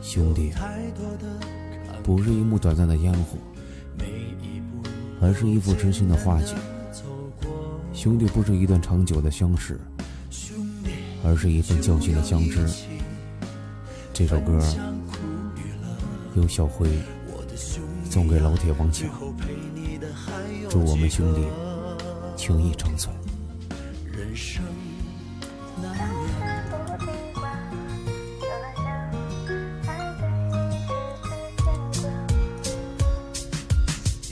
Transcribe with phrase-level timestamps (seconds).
[0.00, 0.52] 兄弟，
[2.02, 3.36] 不是一幕短暂的烟火，
[5.20, 6.56] 而是一幅知心的画卷。
[7.92, 9.78] 兄弟，不是一段长久的相识，
[11.22, 12.66] 而是一份交心的相知。
[14.14, 14.58] 这首歌
[16.34, 16.88] 由小辉
[18.04, 19.08] 送给老铁王强，
[20.70, 21.42] 祝我们兄弟
[22.36, 23.14] 情谊长存。
[26.76, 27.35] Bye.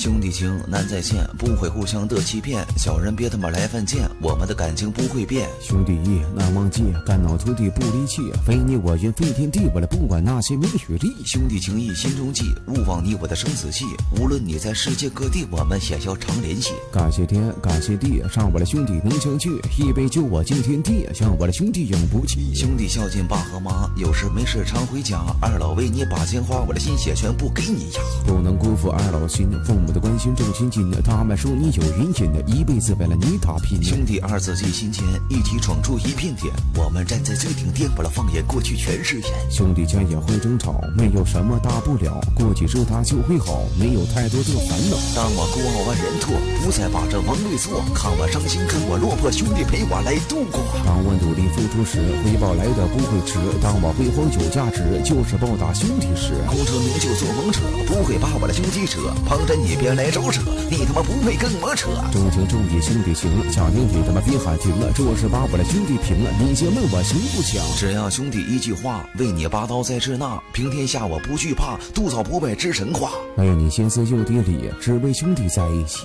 [0.00, 2.64] 兄弟情难再现，不会互相的欺骗。
[2.78, 5.46] 小人别他妈来犯贱，我们的感情不会变。
[5.60, 8.22] 兄弟义难忘记，肝脑涂地不离弃。
[8.42, 11.14] 非你我愿非天地，我来不管那些名与利。
[11.26, 13.84] 兄弟情义心中记，勿忘你我的生死契。
[14.18, 16.72] 无论你在世界各地，我们也要常联系。
[16.90, 19.50] 感谢天，感谢地，让我的兄弟能相聚。
[19.76, 22.54] 一杯酒我敬天地，向我的兄弟永不弃。
[22.54, 25.20] 兄弟孝敬爸和妈，有事没事常回家。
[25.42, 28.00] 二老为你把钱花，我的心血全部给你呀。
[28.26, 29.89] 不能辜负二老心，父母。
[29.90, 32.10] 的关心重亲近，他们说你有原因，
[32.46, 33.82] 一辈子为了你打拼。
[33.82, 36.52] 兄弟二字记心间，一起闯出一片天。
[36.76, 39.26] 我们站在最顶点，不了放眼过去全是烟。
[39.50, 44.96] 兄弟间也会争吵，没有什么大不了，过几日他就会好，没有太多的烦恼。
[45.16, 47.82] 当我孤傲万人唾，不再把这王位坐。
[47.92, 50.60] 看我伤心，看我落魄，兄弟陪我来度过。
[50.84, 53.38] 当我努力付出时，回报来的不会迟。
[53.60, 56.38] 当我辉煌有价值，就是报答兄弟时。
[56.46, 59.00] 功成名就做猛者，不会把我的兄弟扯。
[59.26, 59.79] 旁人你。
[59.80, 61.88] 别来招扯，你他妈不配跟我扯！
[62.12, 66.30] 重情重义兄弟情，假定你他妈别喊停了，这是把我的兄弟平了。
[66.38, 67.58] 你先问我行不行？
[67.78, 73.12] 只要兄弟一句话，为你拔刀在这那，平天下我不惧怕，杜草不败之神话。
[73.34, 76.04] 没有你心思又地里，只为兄弟在一起。